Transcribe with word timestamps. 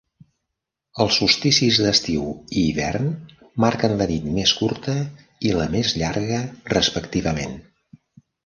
Els 1.03 1.17
solsticis 1.19 1.79
d'estiu 1.83 2.23
i 2.31 2.63
hivern 2.69 3.11
marquen 3.65 3.95
la 4.01 4.09
nit 4.15 4.27
més 4.39 4.55
curta 4.63 4.97
i 5.51 5.55
la 5.61 5.69
més 5.77 5.93
llarga, 6.03 6.41
respectivament. 6.77 7.59